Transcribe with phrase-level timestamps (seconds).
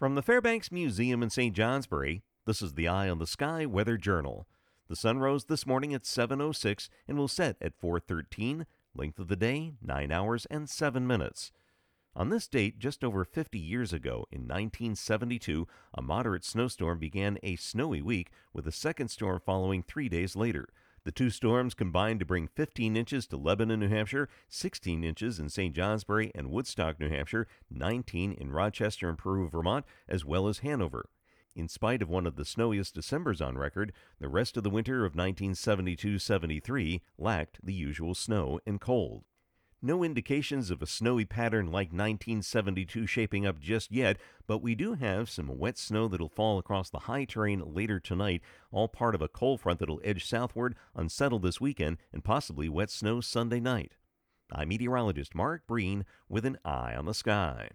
[0.00, 1.54] From the Fairbanks Museum in St.
[1.54, 4.48] Johnsbury, this is the Eye on the Sky Weather Journal.
[4.88, 8.64] The sun rose this morning at 7:06 and will set at 4:13.
[8.94, 11.52] Length of the day 9 hours and 7 minutes.
[12.16, 17.56] On this date, just over 50 years ago, in 1972, a moderate snowstorm began a
[17.56, 20.70] snowy week, with a second storm following three days later.
[21.04, 25.48] The two storms combined to bring 15 inches to Lebanon, New Hampshire, 16 inches in
[25.48, 25.74] St.
[25.74, 31.08] Johnsbury and Woodstock, New Hampshire, 19 in Rochester and Peru, Vermont, as well as Hanover.
[31.56, 35.06] In spite of one of the snowiest Decembers on record, the rest of the winter
[35.06, 39.24] of 1972 73 lacked the usual snow and cold.
[39.82, 44.92] No indications of a snowy pattern like 1972 shaping up just yet, but we do
[44.92, 49.22] have some wet snow that'll fall across the high terrain later tonight, all part of
[49.22, 53.96] a cold front that'll edge southward, unsettle this weekend, and possibly wet snow Sunday night.
[54.52, 57.70] I'm meteorologist Mark Breen with an eye on the sky.